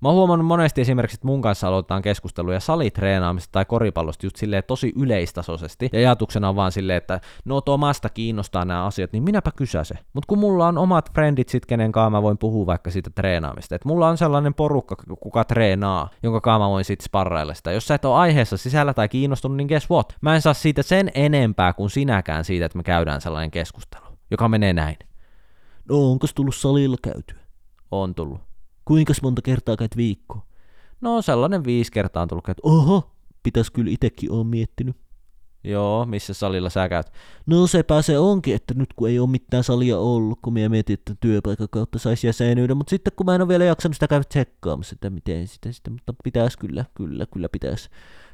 [0.00, 4.62] Mä oon huomannut monesti esimerkiksi, että mun kanssa aloitetaan keskusteluja salitreenaamista tai koripallosta just silleen
[4.66, 5.90] tosi yleistasoisesti.
[5.92, 9.50] Ja ajatuksena on vaan silleen, että no Tomasta kiinnostaa nämä asiat, niin minäpä
[9.82, 9.94] se.
[10.12, 13.74] Mutta kun mulla on omat frendit sit, kenen kanssa mä voin puhua vaikka siitä treenaamista.
[13.74, 17.72] Että mulla on sellainen porukka, kuka treenaa, jonka kanssa mä voin sitten sparrailla sitä.
[17.72, 20.16] Jos sä et ole aiheessa sisällä tai kiinnostunut, niin guess what?
[20.20, 24.48] Mä en saa siitä sen enempää kuin sinäkään siitä, että me käydään sellainen keskustelu, joka
[24.48, 24.96] menee näin.
[25.88, 27.38] No onko tullut salilla käytyä?
[27.90, 28.53] On tullut.
[28.84, 30.46] Kuinka monta kertaa käyt viikko?
[31.00, 32.58] No sellainen viisi kertaa on tullut käyt.
[32.62, 33.10] Oho,
[33.42, 34.96] pitäisi kyllä itsekin ole miettinyt.
[35.64, 37.12] Joo, missä salilla sä käyt?
[37.46, 40.94] No sepä se onkin, että nyt kun ei ole mitään salia ollut, kun minä mietin,
[40.94, 44.24] että työpaikan kautta saisi jäsenyyden, mutta sitten kun mä en ole vielä jaksanut sitä käydä
[44.24, 47.88] tsekkaamassa, että miten sitä, sitä mutta pitäisi kyllä, kyllä, kyllä pitäisi.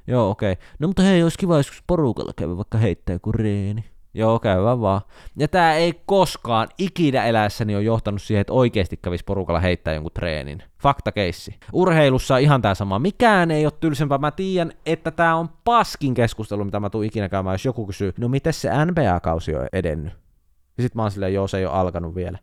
[0.06, 0.52] Joo, okei.
[0.52, 0.64] Okay.
[0.78, 3.84] No mutta hei, olisi kiva joskus porukalla käydä vaikka heittää joku reeni.
[4.14, 5.00] Joo, käyvä vaan.
[5.36, 10.12] Ja tää ei koskaan ikinä eläessäni ole johtanut siihen, että oikeasti kävisi porukalla heittää jonkun
[10.12, 10.62] treenin.
[10.78, 11.56] Fakta keissi.
[11.72, 12.98] Urheilussa on ihan tää sama.
[12.98, 14.18] Mikään ei ole tylsempää.
[14.18, 18.12] Mä tiedän, että tää on paskin keskustelu, mitä mä tuun ikinä käymään, jos joku kysyy,
[18.18, 20.12] no miten se NBA-kausi on edennyt?
[20.76, 22.38] Ja sit mä oon silleen, joo, se ei ole alkanut vielä.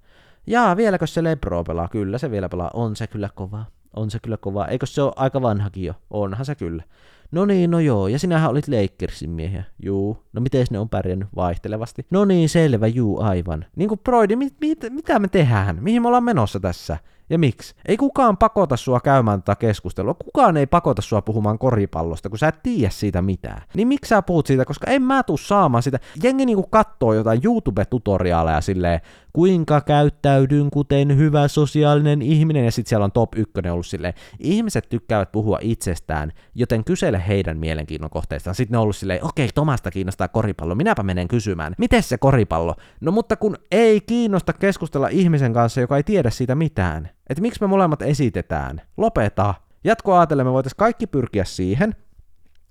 [0.47, 1.87] Jaa, vieläkö se Lebro pelaa?
[1.87, 2.71] Kyllä se vielä pelaa.
[2.73, 3.65] On se kyllä kova.
[3.95, 4.65] On se kyllä kova.
[4.65, 5.93] Eikö se ole aika vanhakin jo?
[6.09, 6.83] Onhan se kyllä.
[7.31, 9.63] No niin, no joo, ja sinähän olit Lakersin miehiä.
[9.83, 12.05] Juu, no miten ne on pärjännyt vaihtelevasti?
[12.11, 13.65] No niin, selvä, juu, aivan.
[13.75, 15.77] Niin kuin Broidi, mit, mit, mitä me tehdään?
[15.83, 16.97] Mihin me ollaan menossa tässä?
[17.29, 17.75] Ja miksi?
[17.85, 20.13] Ei kukaan pakota sua käymään tätä keskustelua.
[20.13, 23.61] Kukaan ei pakota sua puhumaan koripallosta, kun sä et tiedä siitä mitään.
[23.73, 25.99] Niin miksi sä puhut siitä, koska en mä tuu saamaan sitä.
[26.23, 29.01] Jengi niinku kattoo jotain YouTube-tutoriaaleja silleen,
[29.33, 34.89] kuinka käyttäydyn kuten hyvä sosiaalinen ihminen, ja sitten siellä on top 1 ollut silleen, ihmiset
[34.89, 38.55] tykkäävät puhua itsestään, joten kysele heidän mielenkiinnon kohteistaan.
[38.55, 42.75] Sitten ne on ollut silleen, okei, Tomasta kiinnostaa koripallo, minäpä menen kysymään, miten se koripallo?
[43.01, 47.09] No mutta kun ei kiinnosta keskustella ihmisen kanssa, joka ei tiedä siitä mitään.
[47.29, 48.81] Että miksi me molemmat esitetään?
[48.97, 49.53] Lopeta.
[49.83, 51.95] Jatko ajatellen me voitaisiin kaikki pyrkiä siihen,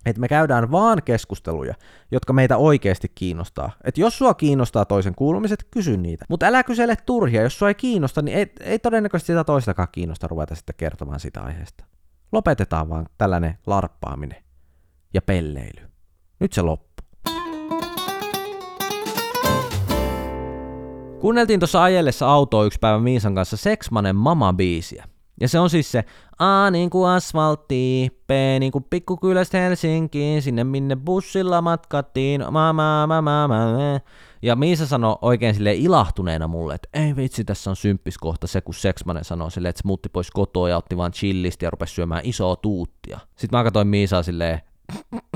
[0.05, 1.73] että me käydään vaan keskusteluja,
[2.11, 3.71] jotka meitä oikeasti kiinnostaa.
[3.83, 6.25] Että jos sua kiinnostaa toisen kuulumiset, kysy niitä.
[6.29, 10.27] Mutta älä kysele turhia, jos sua ei kiinnosta, niin ei, ei todennäköisesti sitä toistakaan kiinnosta
[10.27, 11.85] ruveta sitten kertomaan sitä aiheesta.
[12.31, 14.43] Lopetetaan vaan tällainen larppaaminen
[15.13, 15.89] ja pelleily.
[16.39, 16.86] Nyt se loppuu.
[21.19, 25.05] Kuunneltiin tuossa ajellessa autoa yksi päivä Miisan kanssa Seksmanen Mama-biisiä.
[25.41, 26.03] Ja se on siis se
[26.39, 33.07] A niin kuin asfaltti, P niin kuin pikkukylästä Helsinkiin, sinne minne bussilla matkattiin, ma ma
[33.07, 33.55] ma ma ma.
[34.41, 38.61] Ja Miisa sanoi oikein sille ilahtuneena mulle, että ei vitsi, tässä on symppis kohta se,
[38.61, 41.93] kun Seksmanen sanoi silleen, että se muutti pois kotoa ja otti vaan chillisti ja rupesi
[41.93, 43.19] syömään isoa tuuttia.
[43.35, 44.61] Sitten mä katsoin Miisaa silleen,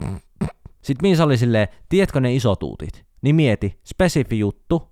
[0.85, 3.05] sitten Miisa oli silleen, tiedätkö ne isotuutit?
[3.21, 4.90] Niin mieti, spesifi juttu,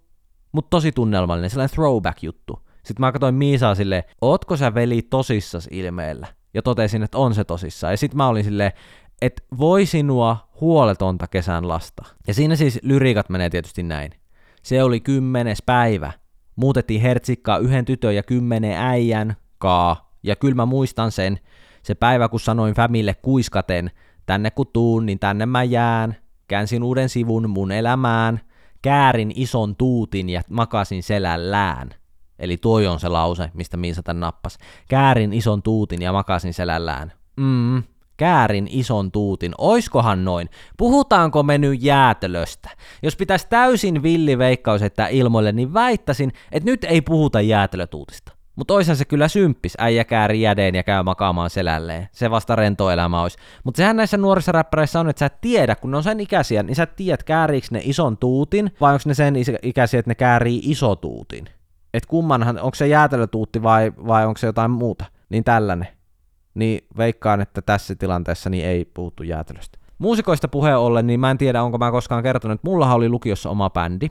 [0.51, 2.59] mutta tosi tunnelmallinen, sellainen throwback-juttu.
[2.83, 6.27] Sitten mä katsoin Miisaa silleen, ootko sä veli tosissas ilmeellä?
[6.53, 7.93] Ja totesin, että on se tosissaan.
[7.93, 8.71] Ja sitten mä olin silleen,
[9.21, 12.03] että voi sinua huoletonta kesän lasta.
[12.27, 14.11] Ja siinä siis lyriikat menee tietysti näin.
[14.63, 16.11] Se oli kymmenes päivä.
[16.55, 20.11] Muutettiin hertsikkaa yhden tytön ja kymmenen äijän kaa.
[20.23, 21.39] Ja kyllä mä muistan sen,
[21.83, 23.91] se päivä kun sanoin Famille kuiskaten,
[24.25, 26.15] tänne kun tuun, niin tänne mä jään.
[26.47, 28.39] Käänsin uuden sivun mun elämään,
[28.81, 31.89] käärin ison tuutin ja makasin selällään.
[32.39, 34.57] Eli tuo on se lause, mistä Miisa tän nappas.
[34.89, 37.13] Käärin ison tuutin ja makasin selällään.
[37.37, 37.83] Mm,
[38.17, 39.51] käärin ison tuutin.
[39.57, 40.49] Oiskohan noin?
[40.77, 42.69] Puhutaanko me nyt jäätelöstä?
[43.03, 48.38] Jos pitäisi täysin villi veikkaus että ilmoille, niin väittäisin, että nyt ei puhuta jäätelötuutista.
[48.59, 52.09] Mutta oishan se kyllä symppis, äijä kääri jädeen ja käy makaamaan selälleen.
[52.11, 53.37] Se vasta rento elämä olisi.
[53.63, 56.63] Mutta sehän näissä nuorissa räppäreissä on, että sä et tiedä, kun ne on sen ikäisiä,
[56.63, 60.15] niin sä et tiedä, kääriikö ne ison tuutin, vai onko ne sen ikäisiä, että ne
[60.15, 61.49] käärii iso tuutin.
[61.93, 65.05] Et kummanhan, onko se jäätelötuutti vai, vai onko se jotain muuta.
[65.29, 65.87] Niin tällainen.
[66.53, 69.79] Niin veikkaan, että tässä tilanteessa niin ei puhuttu jäätelöstä.
[69.97, 73.49] Muusikoista puheen ollen, niin mä en tiedä, onko mä koskaan kertonut, että mullahan oli lukiossa
[73.49, 74.07] oma bändi.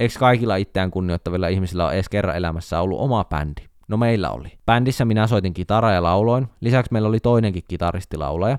[0.00, 3.71] Eikö kaikilla itseään kunnioittavilla ihmisillä ole edes kerran elämässä ollut oma bändi?
[3.88, 4.58] No meillä oli.
[4.66, 6.48] Bändissä minä soitin kitaraa ja lauloin.
[6.60, 8.58] Lisäksi meillä oli toinenkin kitaristilaulaja.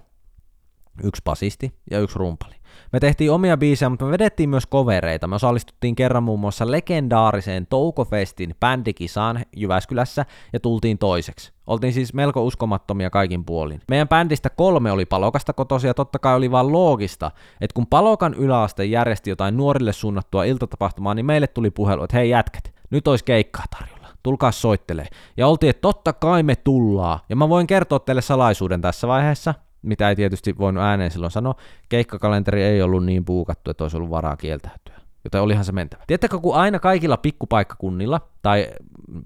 [1.04, 2.56] Yksi basisti ja yksi rumpali.
[2.94, 5.28] Me tehtiin omia biisejä, mutta me vedettiin myös kovereita.
[5.28, 11.54] Me osallistuttiin kerran muun muassa legendaariseen Toukofestin bändikisaan Jyväskylässä ja tultiin toiseksi.
[11.68, 13.82] Oltiin siis melko uskomattomia kaikin puolin.
[13.90, 17.32] Meidän bändistä kolme oli Palokasta kotosia ja totta kai oli vaan loogista,
[17.62, 22.30] että kun Palokan yläaste järjesti jotain nuorille suunnattua iltatapahtumaa, niin meille tuli puhelu, että hei
[22.30, 23.93] jätkät, nyt olisi keikkaa tarjolla
[24.24, 25.08] tulkaa soittelee.
[25.38, 27.20] Ja oltiin, että totta kai me tullaan.
[27.30, 31.56] Ja mä voin kertoa teille salaisuuden tässä vaiheessa, mitä ei tietysti voinut ääneen silloin sanoa.
[31.90, 34.93] Keikkakalenteri ei ollut niin puukattu, että olisi ollut varaa kieltäytyä
[35.24, 36.04] joten olihan se mentävä.
[36.08, 38.68] Tiedättekö, kun aina kaikilla pikkupaikkakunnilla, tai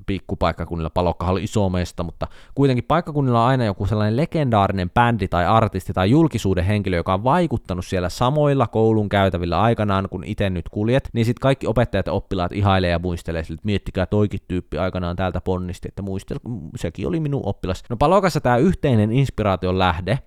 [0.07, 5.45] pikkupaikkakunnilla, palokkahan oli iso mesta, mutta kuitenkin paikkakunnilla on aina joku sellainen legendaarinen bändi tai
[5.45, 10.69] artisti tai julkisuuden henkilö, joka on vaikuttanut siellä samoilla koulun käytävillä aikanaan, kun itse nyt
[10.69, 14.77] kuljet, niin sitten kaikki opettajat ja oppilaat ihailee ja muistelee sille, että miettikää toikin tyyppi
[14.77, 16.39] aikanaan täältä ponnisti, että muistel,
[16.75, 17.83] sekin oli minun oppilas.
[17.89, 20.19] No palokassa tämä yhteinen inspiraation lähde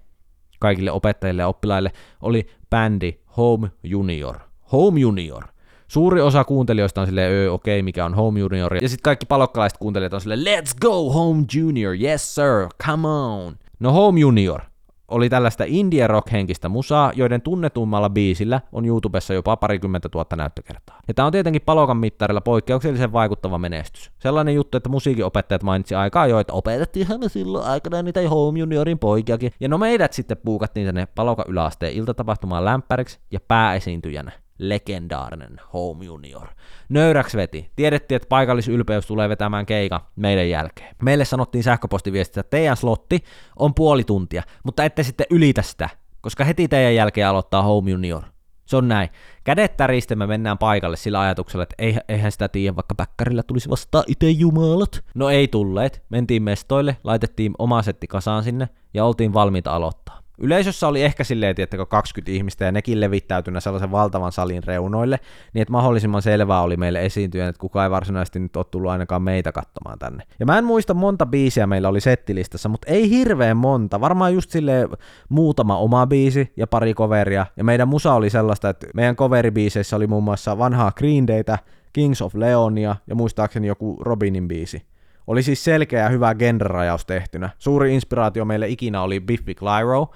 [0.58, 4.38] kaikille opettajille ja oppilaille oli bändi Home Junior.
[4.72, 5.44] Home Junior.
[5.90, 8.74] Suuri osa kuuntelijoista on silleen, öö, okei, okay, mikä on Home Junior.
[8.74, 13.56] Ja sitten kaikki palokkalaiset kuuntelijat on silleen, let's go Home Junior, yes sir, come on.
[13.80, 14.60] No Home Junior
[15.08, 21.00] oli tällaista indie rock henkistä musaa, joiden tunnetummalla biisillä on YouTubessa jopa parikymmentä tuhatta näyttökertaa.
[21.08, 24.10] Ja tämä on tietenkin palokan mittarilla poikkeuksellisen vaikuttava menestys.
[24.18, 28.98] Sellainen juttu, että musiikinopettajat mainitsi aikaa jo, että opetettiinhan me silloin aikana niitä Home Juniorin
[28.98, 29.52] poikiakin.
[29.60, 36.48] Ja no meidät sitten puukattiin tänne palokan yläasteen iltatapahtumaan lämpäriksi ja pääesiintyjänä legendaarinen Home Junior.
[36.88, 37.70] Nöyräks veti.
[37.76, 40.96] Tiedettiin, että paikallisylpeys tulee vetämään keika meidän jälkeen.
[41.02, 43.24] Meille sanottiin sähköpostiviestissä, että teidän slotti
[43.56, 45.88] on puoli tuntia, mutta ette sitten ylitä sitä,
[46.20, 48.22] koska heti teidän jälkeen aloittaa Home Junior.
[48.66, 49.08] Se on näin.
[49.44, 54.04] Kädet täristä me mennään paikalle sillä ajatuksella, että eihän sitä tiedä, vaikka päkkärillä tulisi vastaan
[54.06, 55.04] itse jumalat.
[55.14, 56.02] No ei tulleet.
[56.08, 60.19] Mentiin mestoille, laitettiin oma setti kasaan sinne ja oltiin valmiita aloittaa.
[60.40, 65.20] Yleisössä oli ehkä silleen, että 20 ihmistä ja nekin levittäytynä sellaisen valtavan salin reunoille,
[65.52, 69.22] niin että mahdollisimman selvää oli meille esiintyä, että kukaan ei varsinaisesti nyt ole tullut ainakaan
[69.22, 70.24] meitä katsomaan tänne.
[70.40, 74.50] Ja mä en muista monta biisiä meillä oli settilistassa, mutta ei hirveän monta, varmaan just
[74.50, 74.88] sille
[75.28, 80.06] muutama oma biisi ja pari coveria, ja meidän musa oli sellaista, että meidän coveribiiseissä oli
[80.06, 81.58] muun muassa vanhaa Green Daytä,
[81.92, 84.89] Kings of Leonia ja muistaakseni joku Robinin biisi.
[85.26, 87.50] Oli siis selkeä ja hyvä genrerajaus tehtynä.
[87.58, 90.10] Suuri inspiraatio meille ikinä oli Biffy Clyro,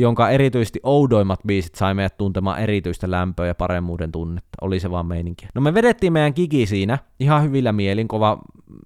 [0.00, 4.48] jonka erityisesti oudoimmat biisit sai meidät tuntemaan erityistä lämpöä ja paremmuuden tunnetta.
[4.60, 5.46] Oli se vaan meininki.
[5.54, 8.38] No me vedettiin meidän kiki siinä, ihan hyvillä mielin, kova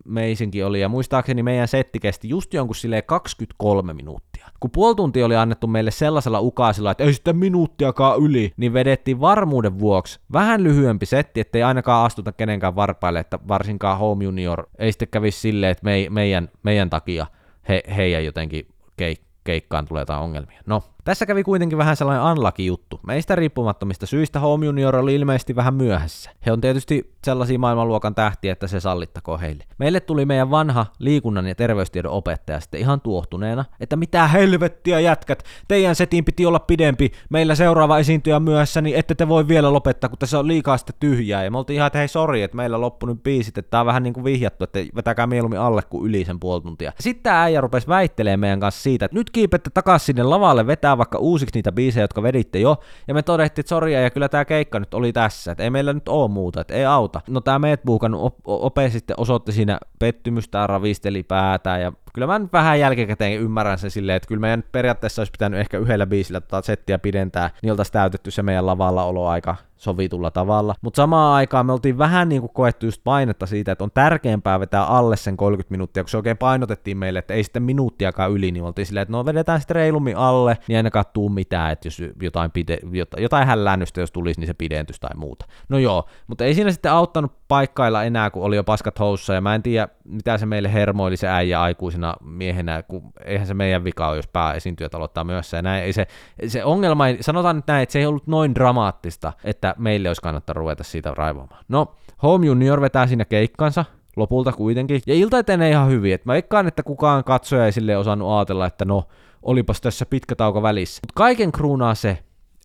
[0.05, 4.47] meisinkin oli, ja muistaakseni meidän setti kesti just jonkun silleen 23 minuuttia.
[4.61, 9.21] Kun puoli tuntia oli annettu meille sellaisella ukaisella, että ei sitten minuuttiakaan yli, niin vedettiin
[9.21, 14.93] varmuuden vuoksi vähän lyhyempi setti, ettei ainakaan astuta kenenkään varpaille, että varsinkaan Home Junior ei
[14.93, 17.27] sitten kävisi silleen, että me, meidän, meidän takia
[17.69, 18.67] he, heidän jotenkin
[19.03, 20.61] keik- keikkaan tulee jotain ongelmia.
[20.67, 23.01] No, tässä kävi kuitenkin vähän sellainen unlucky juttu.
[23.07, 26.31] Meistä riippumattomista syistä Home Junior oli ilmeisesti vähän myöhässä.
[26.47, 29.65] He on tietysti sellaisia maailmanluokan tähtiä, että se sallittako heille.
[29.79, 35.43] Meille tuli meidän vanha liikunnan ja terveystiedon opettaja sitten ihan tuohtuneena, että mitä helvettiä jätkät,
[35.69, 40.09] teidän setin piti olla pidempi, meillä seuraava esiintyjä myöhässä, niin ette te voi vielä lopettaa,
[40.09, 41.45] kun tässä on liikaa sitten tyhjää.
[41.45, 43.87] Ja me oltiin ihan, että hei sori, että meillä loppu nyt biisit, että tää on
[43.87, 46.93] vähän niin kuin vihjattu, että vetäkää mieluummin alle kuin yli sen puoli tuntia.
[47.01, 50.92] Sitten tämä äijä rupesi väittelemään meidän kanssa siitä, että nyt kiipette takaisin sinne lavalle vetää
[50.93, 52.77] vetää vaikka uusiksi niitä biisejä, jotka veditte jo,
[53.09, 55.93] ja me todettiin, että soria, ja kyllä tämä keikka nyt oli tässä, että ei meillä
[55.93, 57.21] nyt ole muuta, että ei auta.
[57.29, 62.53] No tämä Medbuukan op- ope sitten osoitti siinä pettymystä, ravisteli päätä, ja kyllä mä nyt
[62.53, 66.63] vähän jälkikäteen ymmärrän sen silleen, että kyllä meidän periaatteessa olisi pitänyt ehkä yhdellä biisillä tota
[66.63, 70.75] settiä pidentää, niin oltaisiin täytetty se meidän lavalla oloaika sovitulla tavalla.
[70.83, 74.61] Mutta samaan aikaan me oltiin vähän niin kuin koettu just painetta siitä, että on tärkeämpää
[74.61, 78.51] vetää alle sen 30 minuuttia, kun se oikein painotettiin meille, että ei sitten minuuttiakaan yli,
[78.51, 82.03] niin oltiin silleen, että no vedetään sitten reilummin alle, niin ainakaan tuu mitään, että jos
[82.23, 82.79] jotain, pide,
[83.17, 85.47] jotain hällännystä, jos tulisi, niin se pidentys tai muuta.
[85.69, 89.41] No joo, mutta ei siinä sitten auttanut paikkailla enää, kun oli jo paskat houssa, ja
[89.41, 93.85] mä en tiedä, mitä se meille hermoili se äijä aikuisena miehenä, kun eihän se meidän
[93.85, 95.85] vika ole, jos pääesiintyjät aloittaa myös ja näin.
[95.85, 96.07] Ei se,
[96.47, 100.55] se ongelma, sanotaan nyt näin, että se ei ollut noin dramaattista, että meille olisi kannattaa
[100.55, 101.65] ruveta siitä raivoamaan.
[101.69, 103.85] No, Home Junior vetää siinä keikkansa,
[104.17, 107.97] lopulta kuitenkin, ja ilta etenee ihan hyvin, että mä veikkaan, että kukaan katsoja ei sille
[107.97, 109.05] osannut ajatella, että no,
[109.43, 111.01] olipas tässä pitkä tauko välissä.
[111.03, 112.19] Mutta kaiken kruunaa se,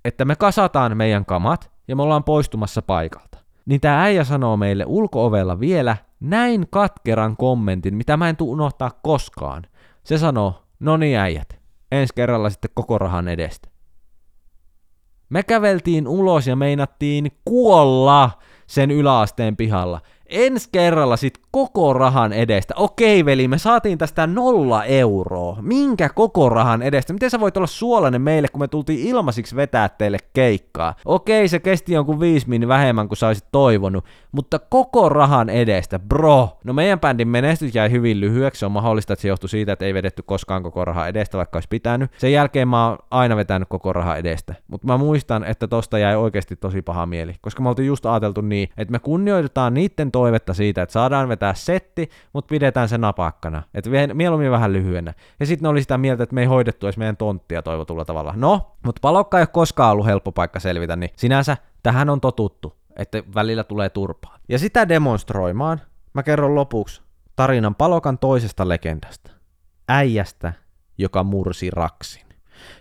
[0.05, 3.37] että me kasataan meidän kamat, ja me ollaan poistumassa paikalta.
[3.65, 8.91] Niin tämä äijä sanoo meille ulkoovella vielä näin katkeran kommentin, mitä mä en tuu unohtaa
[9.03, 9.63] koskaan.
[10.03, 11.59] Se sanoo, no niin äijät,
[11.91, 13.69] ensi kerralla sitten koko rahan edestä.
[15.29, 18.31] Me käveltiin ulos ja meinattiin kuolla
[18.67, 22.73] sen yläasteen pihalla ensi kerralla sit koko rahan edestä.
[22.77, 25.57] Okei veli, me saatiin tästä nolla euroa.
[25.61, 27.13] Minkä koko rahan edestä?
[27.13, 30.95] Miten sä voit olla suolainen meille, kun me tultiin ilmaisiksi vetää teille keikkaa?
[31.05, 35.99] Okei, se kesti jonkun viisi min vähemmän kuin sä olisit toivonut, mutta koko rahan edestä,
[35.99, 36.49] bro.
[36.63, 39.85] No meidän bändin menestys jäi hyvin lyhyeksi, se on mahdollista, että se johtui siitä, että
[39.85, 42.11] ei vedetty koskaan koko rahan edestä, vaikka olisi pitänyt.
[42.17, 44.53] Sen jälkeen mä oon aina vetänyt koko rahan edestä.
[44.67, 48.41] Mutta mä muistan, että tosta jäi oikeasti tosi paha mieli, koska me oltiin just ajateltu
[48.41, 53.63] niin, että me kunnioitetaan niiden toivetta siitä, että saadaan vetää setti, mutta pidetään se napakkana.
[53.73, 55.13] Että mieluummin vähän lyhyenä.
[55.39, 58.33] Ja sitten ne oli sitä mieltä, että me ei hoidettu edes meidän tonttia toivotulla tavalla.
[58.35, 62.73] No, mutta palokka ei ole koskaan ollut helppo paikka selvitä, niin sinänsä tähän on totuttu,
[62.95, 64.37] että välillä tulee turpaa.
[64.49, 65.81] Ja sitä demonstroimaan
[66.13, 67.01] mä kerron lopuksi
[67.35, 69.31] tarinan palokan toisesta legendasta.
[69.87, 70.53] Äijästä,
[70.97, 72.25] joka mursi raksin.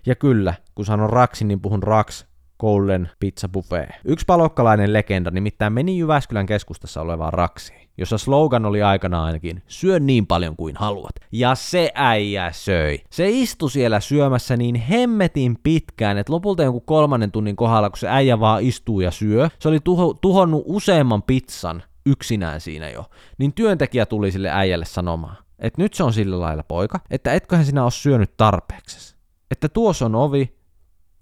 [0.07, 2.27] Ja kyllä, kun sanon raksin, niin puhun raks
[2.59, 3.89] Golden Pizza Buffet.
[4.05, 10.01] Yksi palokkalainen legenda nimittäin meni Jyväskylän keskustassa olevaan raksiin, jossa slogan oli aikana ainakin, syö
[10.01, 11.15] niin paljon kuin haluat.
[11.33, 12.99] Ja se äijä söi.
[13.11, 18.09] Se istui siellä syömässä niin hemmetin pitkään, että lopulta jonkun kolmannen tunnin kohdalla, kun se
[18.09, 23.05] äijä vaan istuu ja syö, se oli tuho, tuhonnut useamman pizzan yksinään siinä jo,
[23.39, 27.65] niin työntekijä tuli sille äijälle sanomaan, että nyt se on sillä lailla poika, että etköhän
[27.67, 29.17] sinä ole syönyt tarpeeksi
[29.51, 30.56] että tuossa on ovi,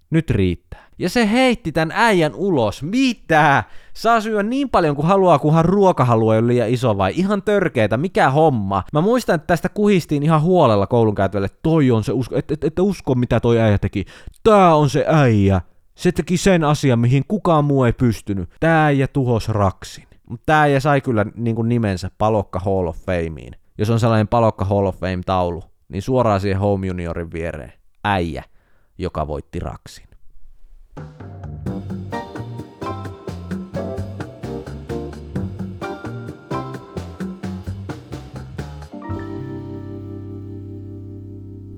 [0.09, 0.85] nyt riittää.
[0.99, 2.83] Ja se heitti tämän äijän ulos.
[2.83, 3.63] Mitä?
[3.93, 7.11] Saa syödä niin paljon kuin haluaa, kunhan ruokahalu ei ole liian iso vai?
[7.15, 8.83] Ihan törkeetä, mikä homma?
[8.93, 12.63] Mä muistan, että tästä kuhistiin ihan huolella koulun käytävälle, toi on se usko, että et,
[12.63, 14.05] et, usko mitä toi äijä teki.
[14.43, 15.61] Tää on se äijä.
[15.95, 18.49] Se teki sen asian, mihin kukaan muu ei pystynyt.
[18.59, 20.07] Tää äijä tuhos raksin.
[20.29, 23.55] Mutta tää äijä sai kyllä niin kuin nimensä Palokka Hall of Fameen.
[23.77, 27.73] Jos on sellainen Palokka Hall of Fame-taulu, niin suoraan siihen Home Juniorin viereen.
[28.03, 28.43] Äijä,
[28.97, 30.05] joka voitti raksin.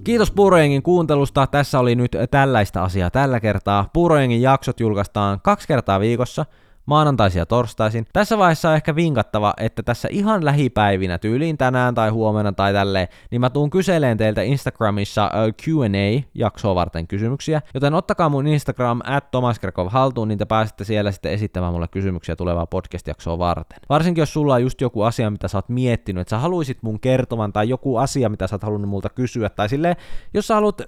[0.03, 1.47] Kiitos Puurojengin kuuntelusta.
[1.47, 3.89] Tässä oli nyt tällaista asiaa tällä kertaa.
[3.93, 6.45] Puurojengin jaksot julkaistaan kaksi kertaa viikossa–
[6.87, 8.05] maanantaisin ja torstaisin.
[8.13, 13.07] Tässä vaiheessa on ehkä vinkattava, että tässä ihan lähipäivinä, tyyliin tänään tai huomenna tai tälleen,
[13.31, 15.31] niin mä tuun kyseleen teiltä Instagramissa
[15.63, 21.31] Q&A-jaksoa varten kysymyksiä, joten ottakaa mun Instagram at Tomas haltuun, niin te pääsette siellä sitten
[21.31, 23.79] esittämään mulle kysymyksiä tulevaa podcast-jaksoa varten.
[23.89, 26.99] Varsinkin jos sulla on just joku asia, mitä sä oot miettinyt, että sä haluaisit mun
[26.99, 29.95] kertovan, tai joku asia, mitä sä oot halunnut multa kysyä, tai silleen,
[30.33, 30.81] jos sä haluat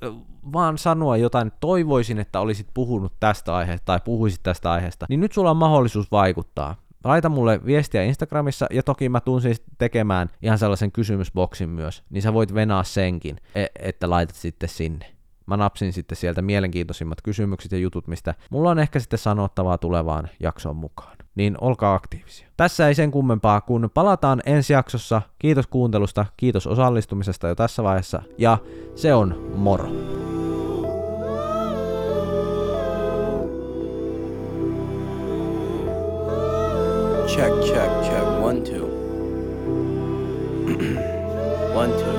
[0.53, 5.31] vaan sanoa jotain, toivoisin, että olisit puhunut tästä aiheesta tai puhuisit tästä aiheesta, niin nyt
[5.31, 6.75] sulla on mahdollisuus vaikuttaa.
[7.03, 12.21] Laita mulle viestiä Instagramissa ja toki mä tuun siis tekemään ihan sellaisen kysymysboksin myös, niin
[12.21, 15.05] sä voit venaa senkin, e- että laitat sitten sinne.
[15.45, 20.29] Mä napsin sitten sieltä mielenkiintoisimmat kysymykset ja jutut, mistä mulla on ehkä sitten sanottavaa tulevaan
[20.39, 21.17] jaksoon mukaan.
[21.35, 22.47] Niin olkaa aktiivisia.
[22.57, 25.21] Tässä ei sen kummempaa, kun palataan ensi jaksossa.
[25.39, 28.57] Kiitos kuuntelusta, kiitos osallistumisesta jo tässä vaiheessa ja
[28.95, 29.89] se on moro.
[37.39, 38.41] Check, check, check.
[38.41, 38.85] One, two.
[41.73, 42.18] One, two.